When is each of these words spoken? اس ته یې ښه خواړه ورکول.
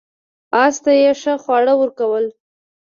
اس 0.63 0.75
ته 0.83 0.91
یې 1.01 1.11
ښه 1.21 1.33
خواړه 1.43 1.73
ورکول. 1.81 2.25